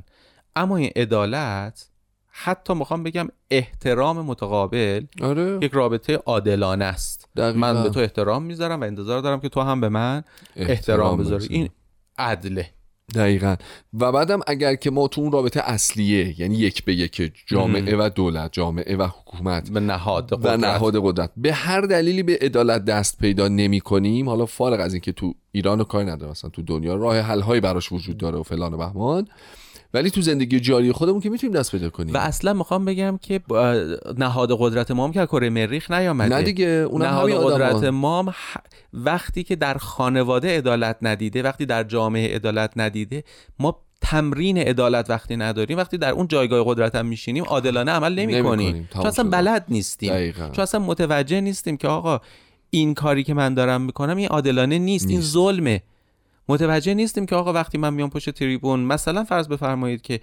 اما 0.55 0.77
این 0.77 0.91
عدالت 0.95 1.89
حتی 2.27 2.73
می‌خوام 2.73 3.03
بگم 3.03 3.27
احترام 3.51 4.25
متقابل 4.25 5.05
آره. 5.21 5.59
یک 5.61 5.71
رابطه 5.71 6.15
عادلانه 6.15 6.85
است. 6.85 7.29
دقیقاً. 7.35 7.59
من 7.59 7.83
به 7.83 7.89
تو 7.89 7.99
احترام 7.99 8.43
می‌ذارم 8.43 8.81
و 8.81 8.83
انتظار 8.83 9.21
دارم 9.21 9.39
که 9.39 9.49
تو 9.49 9.61
هم 9.61 9.81
به 9.81 9.89
من 9.89 10.23
احترام 10.55 11.17
بذاری. 11.17 11.35
بذاری. 11.35 11.55
این 11.55 11.69
عدله. 12.17 12.69
دقیقا. 13.15 13.55
و 13.99 14.11
بعدم 14.11 14.39
اگر 14.47 14.75
که 14.75 14.91
ما 14.91 15.07
تو 15.07 15.21
اون 15.21 15.31
رابطه 15.31 15.61
اصلیه 15.63 16.39
یعنی 16.41 16.55
یک 16.55 16.85
به 16.85 16.95
یک 16.95 17.31
جامعه 17.45 17.97
و 17.97 18.09
دولت 18.09 18.53
جامعه 18.53 18.95
و 18.95 19.07
حکومت 19.07 19.69
به 19.69 19.79
نهاد 19.79 20.33
و 20.33 20.35
قدرت. 20.35 20.59
نهاد 20.59 20.95
قدرت 21.01 21.31
به 21.37 21.53
هر 21.53 21.81
دلیلی 21.81 22.23
به 22.23 22.37
عدالت 22.41 22.85
دست 22.85 23.17
پیدا 23.17 23.47
نمی 23.47 23.81
کنیم 23.81 24.29
حالا 24.29 24.45
فارغ 24.45 24.79
از 24.79 24.93
اینکه 24.93 25.11
تو 25.11 25.33
ایران 25.51 25.81
و 25.81 25.83
کاری 25.83 26.05
نداره 26.05 26.31
مثلا 26.31 26.49
تو 26.49 26.61
دنیا 26.61 26.95
راه 26.95 27.19
حل 27.19 27.41
هایی 27.41 27.61
براش 27.61 27.91
وجود 27.91 28.17
داره 28.17 28.37
و 28.37 28.43
فلان 28.43 28.73
و 28.73 28.77
بهمان. 28.77 29.27
ولی 29.93 30.11
تو 30.11 30.21
زندگی 30.21 30.59
جاری 30.59 30.91
خودمون 30.91 31.21
که 31.21 31.29
می‌تونیم 31.29 31.55
دست 31.55 31.71
پیدا 31.71 31.89
کنیم 31.89 32.13
و 32.13 32.17
اصلا 32.17 32.53
می‌خوام 32.53 32.85
بگم 32.85 33.19
که 33.21 33.41
نهاد 34.17 34.49
قدرت 34.59 34.91
ما 34.91 35.05
هم 35.05 35.11
که 35.11 35.25
کره 35.25 35.49
مریخ 35.49 35.91
نیامده 35.91 36.35
نه 36.35 36.43
دیگه 36.43 36.65
اونم 36.65 37.05
نهاد 37.05 37.31
قدرت 37.31 37.83
ما 37.83 38.23
هم 38.23 38.33
وقتی 38.93 39.43
که 39.43 39.55
در 39.55 39.73
خانواده 39.73 40.57
عدالت 40.57 40.97
ندیده 41.01 41.43
وقتی 41.43 41.65
در 41.65 41.83
جامعه 41.83 42.35
عدالت 42.35 42.71
ندیده 42.75 43.23
ما 43.59 43.81
تمرین 44.01 44.57
عدالت 44.57 45.09
وقتی 45.09 45.35
نداریم 45.35 45.77
وقتی 45.77 45.97
در 45.97 46.11
اون 46.11 46.27
جایگاه 46.27 46.63
قدرت 46.67 46.95
هم 46.95 47.05
میشینیم 47.05 47.43
عادلانه 47.43 47.91
عمل 47.91 48.13
نمی 48.13 48.33
نمی‌کنیم. 48.33 48.71
کنیم 48.71 48.89
چون 48.93 49.05
اصلا. 49.05 49.29
بلد 49.29 49.65
نیستیم 49.69 50.13
دقیقاً. 50.13 50.49
چون 50.49 50.63
اصلا 50.63 50.79
متوجه 50.79 51.41
نیستیم 51.41 51.77
که 51.77 51.87
آقا 51.87 52.19
این 52.69 52.93
کاری 52.93 53.23
که 53.23 53.33
من 53.33 53.53
دارم 53.53 53.81
می‌کنم 53.81 54.17
این 54.17 54.27
عادلانه 54.27 54.79
نیست, 54.79 55.07
این 55.07 55.17
نیست. 55.17 55.31
ظلمه 55.31 55.81
متوجه 56.49 56.93
نیستیم 56.93 57.25
که 57.25 57.35
آقا 57.35 57.53
وقتی 57.53 57.77
من 57.77 57.93
میام 57.93 58.09
پشت 58.09 58.29
تریبون 58.29 58.79
مثلا 58.79 59.23
فرض 59.23 59.47
بفرمایید 59.47 60.01
که 60.01 60.19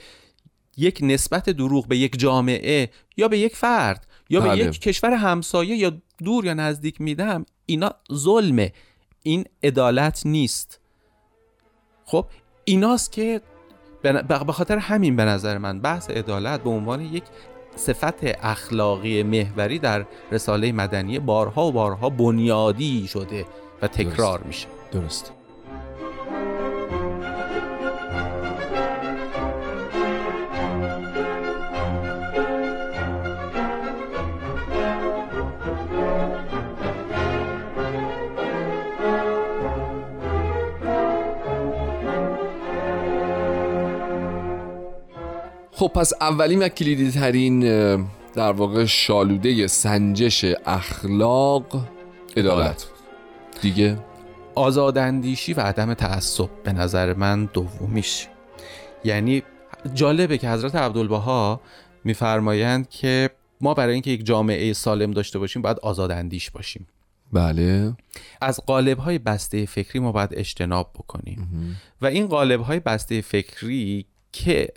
یک 0.77 0.99
نسبت 1.03 1.51
دروغ 1.51 1.89
به 1.89 1.97
یک 1.97 2.19
جامعه 2.19 2.91
یا 3.17 3.29
به 3.29 3.39
یک 3.39 3.57
فرد 3.57 4.07
یا 4.31 4.41
بله. 4.41 4.57
به 4.57 4.65
یک 4.65 4.81
کشور 4.81 5.13
همسایه 5.13 5.77
یا 5.77 5.93
دور 6.25 6.45
یا 6.45 6.55
نزدیک 6.55 7.01
میدم 7.01 7.47
اینا 7.67 7.91
ظلمه. 8.13 8.73
این 9.23 9.45
عدالت 9.63 10.27
نیست. 10.27 10.81
خب 12.05 12.27
ایناست 12.65 13.13
که 13.13 13.41
به 14.03 14.53
خاطر 14.53 14.79
همین 14.79 15.17
به 15.17 15.25
نظر 15.25 15.59
من 15.59 15.81
بحث 15.81 16.11
عدالت 16.11 16.63
به 16.63 16.71
عنوان 16.71 17.01
یک 17.01 17.25
صفت 17.77 18.15
اخلاقی 18.23 19.23
محوری 19.23 19.79
در 19.79 20.07
رساله 20.33 20.73
مدنی 20.73 21.19
بارها 21.19 21.67
و 21.67 21.73
بارها 21.73 22.11
بنیادی 22.11 23.09
شده 23.09 23.47
و 23.83 23.89
تکرار 23.89 24.43
میشه. 24.43 24.67
درست. 24.93 25.44
خب 45.77 45.89
پس 45.95 46.13
اولین 46.21 46.63
و 46.63 46.69
کلیدی 46.69 47.11
ترین 47.11 47.61
در 48.35 48.53
واقع 48.53 48.85
شالوده 48.85 49.67
سنجش 49.67 50.45
اخلاق 50.67 51.89
عدالت. 52.37 52.87
دیگه؟ 53.63 53.99
آزاداندیشی 54.55 55.53
و 55.53 55.61
عدم 55.61 55.95
تعصب 55.95 56.49
به 56.65 56.73
نظر 56.73 57.15
من 57.15 57.45
دومیش. 57.45 58.29
یعنی 59.05 59.43
جالبه 59.95 60.39
که 60.39 60.51
حضرت 60.51 60.75
عبدالبها 60.75 61.61
میفرمایند 62.05 62.89
که 62.89 63.31
ما 63.61 63.75
برای 63.75 63.93
اینکه 63.93 64.11
یک 64.11 64.27
جامعه 64.27 64.73
سالم 64.73 65.11
داشته 65.11 65.39
باشیم 65.39 65.63
باید 65.63 65.79
آزاداندیش 65.79 66.51
باشیم. 66.51 66.87
بله. 67.33 67.97
از 68.41 68.61
قالب 68.67 68.99
های 68.99 69.19
بسته 69.19 69.67
فکری 69.67 70.01
ما 70.01 70.13
باید 70.13 70.31
اجتناب 70.33 70.91
بکنیم. 70.95 71.49
و 72.03 72.07
این 72.07 72.27
قالب 72.27 72.61
های 72.61 72.81
بسته 72.81 73.21
فکری 73.21 74.07
که 74.33 74.69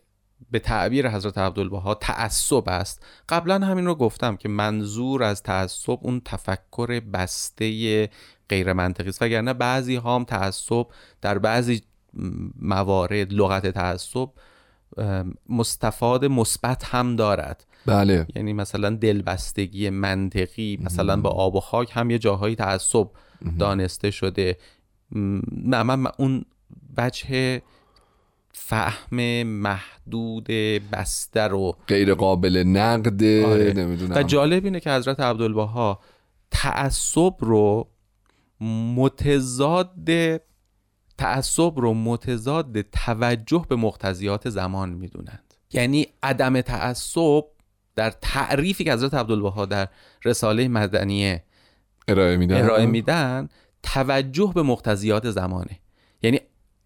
به 0.51 0.59
تعبیر 0.59 1.09
حضرت 1.09 1.37
عبدالبها 1.37 1.93
تعصب 1.93 2.69
است. 2.69 3.05
قبلا 3.29 3.65
همین 3.65 3.85
رو 3.85 3.95
گفتم 3.95 4.35
که 4.35 4.49
منظور 4.49 5.23
از 5.23 5.43
تعصب 5.43 5.97
اون 6.01 6.21
تفکر 6.25 6.99
بسته 6.99 8.09
غیر 8.49 8.73
منطقی 8.73 9.09
است. 9.09 9.21
وگرنه 9.21 9.53
بعضی 9.53 9.95
ها 9.95 10.15
هم 10.15 10.23
تعصب 10.23 10.85
در 11.21 11.37
بعضی 11.37 11.81
موارد 12.61 13.33
لغت 13.33 13.67
تعصب 13.67 14.29
مستفاد 15.49 16.25
مثبت 16.25 16.85
هم 16.85 17.15
دارد. 17.15 17.65
بله. 17.85 18.27
یعنی 18.35 18.53
مثلا 18.53 18.89
دلبستگی 18.89 19.89
منطقی 19.89 20.79
مثلا 20.81 21.17
به 21.17 21.29
آب 21.29 21.55
و 21.55 21.59
خاک 21.59 21.91
هم 21.93 22.09
یه 22.09 22.19
جاهایی 22.19 22.55
تعصب 22.55 23.07
دانسته 23.59 24.11
شده. 24.11 24.57
نه 25.51 25.83
من 25.83 25.95
من 25.95 26.11
اون 26.17 26.45
وجه 26.97 27.61
فهم 28.59 29.43
محدود 29.43 30.47
بسته 30.91 31.41
رو 31.41 31.75
غیر 31.87 32.13
قابل 32.13 32.63
نقد 32.67 33.23
آره. 33.23 33.73
نمی‌دونم. 33.73 34.15
و 34.15 34.23
جالب 34.23 34.65
اینه 34.65 34.79
که 34.79 34.91
حضرت 34.91 35.19
عبدالبها 35.19 35.99
تعصب 36.51 37.33
رو 37.39 37.87
متضاد 38.95 40.09
تعصب 41.17 41.79
رو 41.79 41.93
متضاد 41.93 42.81
توجه 42.81 43.65
به 43.69 43.75
مقتضیات 43.75 44.49
زمان 44.49 44.89
می‌دونند. 44.89 45.53
یعنی 45.73 46.07
عدم 46.23 46.61
تعصب 46.61 47.43
در 47.95 48.09
تعریفی 48.09 48.83
که 48.83 48.93
حضرت 48.93 49.13
عبدالبها 49.13 49.65
در 49.65 49.87
رساله 50.25 50.67
مدنیه 50.67 51.43
ارائه 52.07 52.37
میدن. 52.37 52.63
ارائه 52.63 52.85
میدن 52.85 53.49
توجه 53.83 54.51
به 54.55 54.61
مقتضیات 54.61 55.31
زمانه. 55.31 55.79
یعنی 56.21 56.39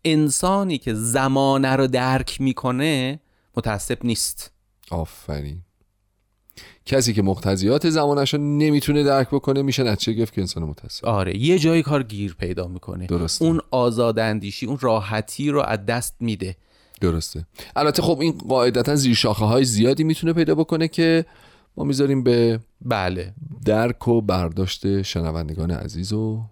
انسانی 0.05 0.77
که 0.77 0.93
زمانه 0.93 1.75
رو 1.75 1.87
درک 1.87 2.41
می‌کنه 2.41 3.19
متعصب 3.57 3.97
نیست. 4.03 4.51
آفرین. 4.91 5.61
کسی 6.85 7.13
که 7.13 7.21
مقتضیات 7.21 7.89
زمانش 7.89 8.33
رو 8.33 8.39
نمی‌تونه 8.39 9.03
درک 9.03 9.27
بکنه 9.27 9.61
میشه 9.61 9.83
نتیجه 9.83 10.13
گرفت 10.13 10.33
که 10.33 10.41
انسان 10.41 10.63
متاسف 10.63 11.03
آره 11.03 11.37
یه 11.37 11.59
جایی 11.59 11.83
کار 11.83 12.03
گیر 12.03 12.35
پیدا 12.39 12.67
می‌کنه. 12.67 13.05
درسته. 13.05 13.45
اون 13.45 13.61
آزاداندیشی 13.71 14.65
اون 14.65 14.77
راحتی 14.81 15.49
رو 15.49 15.61
از 15.61 15.85
دست 15.85 16.15
میده. 16.19 16.55
درسته. 17.01 17.45
البته 17.75 18.01
خب 18.01 18.19
این 18.19 18.31
قاعدتا 18.31 18.95
زیر 18.95 19.15
شاخه 19.15 19.45
های 19.45 19.65
زیادی 19.65 20.03
می‌تونه 20.03 20.33
پیدا 20.33 20.55
بکنه 20.55 20.87
که 20.87 21.25
ما 21.77 21.83
می‌ذاریم 21.83 22.23
به 22.23 22.59
بله. 22.81 23.33
درک 23.65 24.07
و 24.07 24.21
برداشت 24.21 25.01
شنوندگان 25.01 25.71
عزیز 25.71 26.13
و 26.13 26.43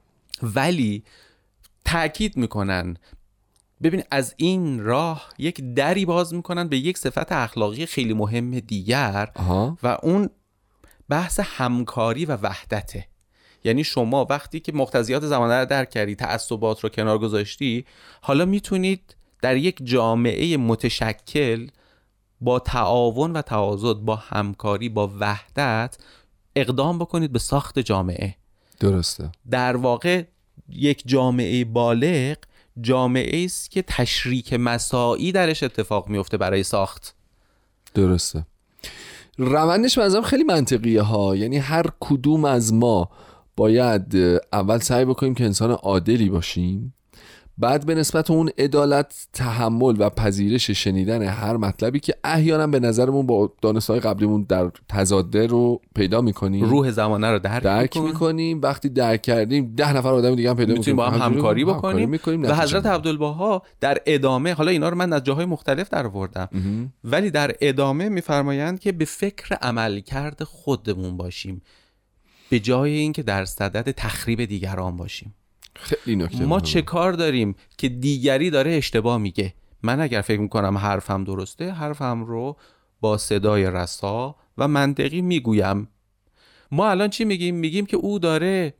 ولی 0.44 1.04
تاکید 1.86 2.38
می‌کنن 2.38 2.98
ببین 3.84 4.04
از 4.12 4.34
این 4.38 4.84
راه 4.84 5.30
یک 5.38 5.74
دری 5.76 6.06
باز 6.06 6.34
می‌کنن 6.34 6.68
به 6.68 6.78
یک 6.78 6.98
صفت 6.98 7.32
اخلاقی 7.32 7.86
خیلی 7.86 8.13
مهم 8.13 8.60
دیگر 8.60 9.32
آها. 9.36 9.78
و 9.84 9.98
اون 10.04 10.30
بحث 11.10 11.39
همکاری 11.44 12.26
و 12.26 12.36
وحدته. 12.36 13.08
یعنی 13.63 13.84
شما 13.84 14.28
وقتی 14.30 14.60
که 14.60 14.72
مقتضیات 14.72 15.26
زمانه 15.26 15.60
رو 15.60 15.65
درک 15.65 15.89
کردی 15.89 16.15
تعصبات 16.15 16.80
رو 16.80 16.89
کنار 16.89 17.20
گذاشتی 17.20 17.86
حالا 18.22 18.46
می‌تونید 18.46 19.15
در 19.42 19.58
یک 19.58 19.78
جامعه 19.84 20.58
متشکل 20.58 21.68
با 22.42 22.60
تعاون 22.60 23.32
و 23.32 23.42
تعاضد 23.42 23.94
با 23.94 24.15
همکاری 24.15 24.89
با 24.89 25.12
وحدت 25.20 25.98
اقدام 26.56 27.00
بکنید 27.00 27.32
به 27.32 27.39
ساخت 27.39 27.80
جامعه. 27.80 28.36
درسته. 28.80 29.32
در 29.52 29.76
واقع 29.76 30.24
یک 30.70 31.04
جامعه 31.06 31.65
بالغ 31.65 32.36
جامعه 32.82 33.46
است 33.46 33.72
که 33.72 33.82
تشریک 33.82 34.54
مساعی 34.54 35.32
درش 35.32 35.63
اتفاق 35.63 36.08
میفته 36.08 36.38
برای 36.38 36.63
ساخت. 36.63 37.15
درسته. 37.94 38.46
روندش 39.38 39.98
به 39.98 40.06
نظرم 40.06 40.22
خیلی 40.22 40.44
منطقیه 40.44 41.02
ها. 41.02 41.36
یعنی 41.36 41.58
هر 41.58 41.86
کدوم 42.00 42.46
از 42.46 42.74
ما 42.74 43.10
باید 43.56 44.15
اول 44.54 44.78
سعی 44.80 45.06
بکنیم 45.06 45.36
که 45.36 45.44
انسان 45.46 45.72
عادلی 45.72 46.30
باشیم. 46.30 46.94
بعد 47.60 47.86
به 47.86 47.95
نسبت 47.95 48.32
اون 48.32 48.50
عدالت 48.58 49.28
تحمل 49.34 49.95
و 50.00 50.10
پذیرش 50.10 50.72
شنیدن 50.72 51.24
هر 51.24 51.58
مطلبی 51.58 52.00
که 52.00 52.13
احیانا 52.24 52.67
به 52.67 52.80
نظرمون 52.80 53.26
با 53.26 53.54
دانستهای 53.62 54.00
قبلیمون 54.00 54.45
در 54.50 54.72
تضاده 54.89 55.48
رو 55.48 55.82
پیدا 55.95 56.22
می‌کنیم 56.22 56.65
روح 56.65 56.91
زمانه 56.91 57.32
رو 57.32 57.39
درک, 57.39 57.63
درک 57.63 57.98
می‌کنیم. 57.98 58.13
می‌کنیم 58.13 58.62
وقتی 58.62 58.89
درک 58.89 59.22
کردیم 59.22 59.74
ده 59.76 59.93
نفر 59.93 60.10
آدم 60.10 60.36
دیگه 60.36 60.50
هم 60.50 60.56
پیدا 60.56 60.74
می‌تونیم 60.74 60.95
با 60.95 61.10
هم. 61.10 61.22
همکاری 61.22 61.65
بکنیم 61.65 62.10
می‌کنیم، 62.10 62.43
و 62.43 62.54
حضرت. 62.54 62.86
عبدالبها 62.86 63.63
در 63.80 63.98
ادامه 64.06 64.54
حالا 64.54 64.72
اینا 64.72 64.89
رو 64.89 64.98
من 64.98 65.13
از 65.13 65.24
جاهای 65.24 65.45
مختلف 65.45 65.89
در 65.89 66.06
آوردم. 66.06 66.50
ولی 67.04 67.32
در 67.32 67.56
ادامه 67.62 68.10
میفرمایند 68.10 68.80
که 68.80 68.91
به 68.91 69.06
فکر 69.06 69.56
عملکرد 69.56 70.43
خودمون 70.43 71.17
باشیم 71.17 71.62
به 72.50 72.60
جای 72.60 72.91
اینکه 72.91 73.24
در 73.24 73.45
صدد 73.45 73.91
تخریب 73.91 74.45
دیگران 74.45 74.98
باشیم 74.98 75.36
خیلی 75.82 76.15
نکته 76.15 76.46
ما. 76.46 76.60
چه 76.60 76.82
کار 76.82 77.13
داریم 77.13 77.56
که 77.78 77.89
دیگری 77.89 78.50
داره 78.50 78.72
اشتباه 78.72 79.18
میگه؟ 79.18 79.54
من 79.84 80.00
اگر 80.00 80.22
فکر 80.22 80.39
می‌کنم 80.39 80.78
حرفم 80.78 81.24
درسته 81.24 81.72
حرفم 81.72 82.24
رو 82.24 82.58
با 83.02 83.18
صدای 83.18 83.65
رسا 83.65 84.36
و 84.58 84.68
منطقی 84.68 85.22
می‌گویم. 85.22 85.88
ما 86.72 86.89
الان 86.89 87.10
چی 87.10 87.26
میگیم؟ 87.26 87.56
میگیم 87.56 87.86
که 87.86 87.98
او 87.98 88.20
داره 88.20 88.74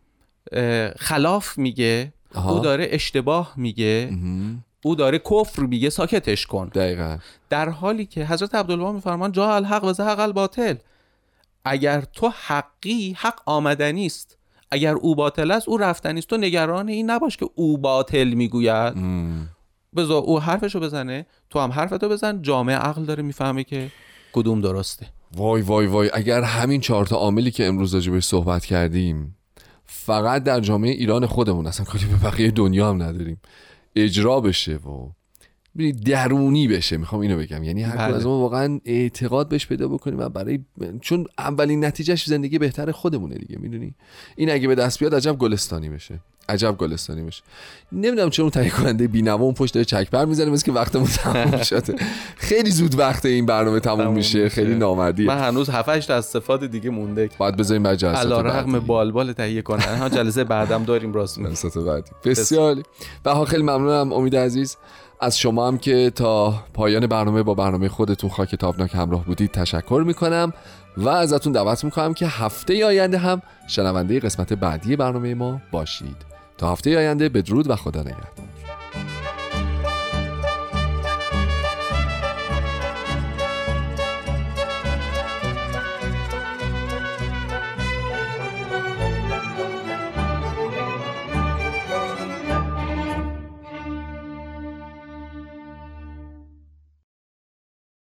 خلاف 0.98 1.58
میگه 1.58 2.14
آها. 2.36 2.52
او 2.52 2.60
داره 2.60 2.88
اشتباه 2.92 3.54
میگه. 3.58 4.18
او 4.84 4.96
داره 4.96 5.20
کفر 5.20 5.62
میگه 5.62 5.90
ساکتش 5.90 6.46
کن. 6.46 6.68
دقیقا. 6.68 7.18
در 7.50 7.70
حالی 7.70 8.06
که 8.06 8.26
حضرت 8.26 8.56
عبدالله 8.56 8.92
میفرمان 8.92 9.32
جا 9.32 9.56
الحق 9.56 9.84
و 9.84 9.94
زهق 9.94 10.20
الباطل. 10.20 10.76
اگر 11.66 12.02
تو 12.02 12.34
حقی 12.48 13.16
حق 13.20 13.42
آمدنی 13.46 14.06
است. 14.06 14.38
اگر 14.72 14.94
او 14.94 15.16
باطل 15.16 15.52
است 15.52 15.70
او 15.70 15.78
رفتنی 15.78 16.20
است. 16.20 16.28
تو 16.28 16.38
نگران 16.38 16.90
این 16.90 17.10
نباش 17.10 17.38
که 17.38 17.50
او 17.56 17.78
باطل 17.78 18.34
می‌گوید. 18.34 18.94
بذار 19.96 20.22
او 20.22 20.40
حرفشو 20.40 20.80
بزنه 20.80 21.26
تو 21.50 21.60
هم 21.60 21.72
حرفتو 21.72 22.10
بزن. 22.10 22.42
جامعه 22.42 22.76
عقل 22.76 23.06
داره 23.06 23.24
می‌فهمه 23.24 23.64
که 23.64 23.92
کدوم 24.34 24.62
درسته. 24.62 25.08
وای 25.36 25.62
وای 25.62 25.88
وای. 25.88 26.10
اگر 26.14 26.42
همین 26.42 26.82
چهار 26.82 27.06
تا 27.06 27.16
عاملی 27.16 27.52
که 27.52 27.66
امروز 27.66 27.94
راجع 27.94 28.12
بهش 28.12 28.26
صحبت 28.26 28.66
کردیم 28.66 29.36
فقط 29.86 30.44
در 30.44 30.60
جامعه 30.60 30.92
ایران 30.92 31.26
خودمون 31.26 31.68
اصلا 31.68 31.86
کاری 31.86 32.06
به 32.06 32.16
بقیه 32.28 32.52
دنیا 32.52 32.90
هم 32.90 33.04
نداریم. 33.04 33.42
اجرا 33.96 34.42
بشه 34.42 34.76
و 34.76 35.10
درونی 35.88 36.68
بشه 36.68 36.98
می‌خوام 36.98 37.22
اینو 37.22 37.38
بگم. 37.38 37.64
یعنی 37.64 37.84
هر 37.84 37.98
بله. 37.98 38.16
از 38.16 38.26
ما 38.26 38.40
واقعا 38.40 38.80
اعتقاد 38.86 39.50
بهش 39.50 39.68
پیدا 39.68 39.88
بکنیم 39.88 40.20
و 40.20 40.30
برای 40.30 40.60
چون 41.02 41.26
اولین 41.38 41.86
نتیجهش 41.86 42.26
زندگی 42.26 42.60
بهتر 42.60 42.92
خودمونه 42.92 43.36
دیگه 43.36 43.58
می‌دونی؟ 43.60 43.94
این 44.36 44.52
اگه 44.52 44.68
به 44.68 44.76
دست 44.76 45.00
بیاد 45.00 45.16
عجب 45.16 45.38
گلستانی 45.38 45.90
بشه. 45.90 46.20
عجب 46.50 46.78
گلستانی 46.78 47.22
میشه 47.22 47.44
نمی‌دونم 47.92 48.30
چون 48.30 48.50
تهیه 48.50 48.70
کننده 48.70 49.08
بینوا 49.08 49.44
اون 49.44 49.54
پشت 49.54 49.74
داره 49.74 49.86
چکبر 49.86 50.26
می‌زنه 50.26 50.50
مثل 50.50 50.66
که 50.66 50.72
وقتمون 50.72 51.06
تموم 51.08 51.62
شده. 51.72 51.96
خیلی 52.36 52.72
زود 52.72 53.00
وقت 53.00 53.26
این 53.26 53.46
برنامه 53.46 53.80
تموم, 53.80 54.02
تموم 54.02 54.16
میشه. 54.16 54.50
خیلی 54.50 54.76
نامردیه. 54.76 55.28
من 55.28 55.38
هنوز 55.38 55.70
7 55.70 55.90
8 55.90 56.08
تا 56.08 56.16
استفاده 56.16 56.68
دیگه 56.68 56.90
مونده. 56.90 57.30
باید 57.38 57.58
بذاریم 57.58 57.84
بعد 57.84 58.06
علا 58.06 58.42
رقم 58.42 58.72
بعدی. 58.72 58.86
بالبال 58.86 59.34
تهیه 59.34 59.62
کنن 59.62 59.98
ها 59.98 60.10
جلسه 60.10 60.44
بعدم 60.44 60.84
داریم 60.84 61.14
راست 61.14 61.40
جلسات 61.40 61.78
بعدی. 61.78 62.12
بسیار. 62.26 62.84
بها 63.24 63.46
خیلی 63.46 63.64
ممنونم. 63.64 64.14
امید 64.14 64.36
عزیز. 64.36 64.78
از 65.22 65.40
شما 65.40 65.68
هم 65.68 65.78
که 65.78 66.12
تا 66.16 66.54
پایان 66.74 67.08
برنامه 67.08 67.44
با 67.44 67.54
برنامه 67.54 67.90
خودتون 67.90 68.30
خاک 68.30 68.56
تابناک 68.56 68.96
همراه 68.96 69.26
بودید 69.26 69.52
تشکر 69.52 70.04
می‌کنم 70.06 70.54
و 70.98 71.10
ازتون 71.10 71.54
دعوت 71.54 71.84
می‌کنم 71.84 72.14
که 72.14 72.28
هفته 72.28 72.86
آینده 72.86 73.18
هم 73.18 73.42
شنونده 73.68 74.20
قسمت 74.20 74.54
بعدی 74.54 74.96
برنامه 74.96 75.34
ما 75.34 75.62
باشید. 75.72 76.18
تا 76.58 76.72
هفته 76.72 76.98
آینده 76.98 77.30
بدرود 77.30 77.70
و 77.70 77.76
خدا 77.76 78.02
نگهدار. 78.02 78.49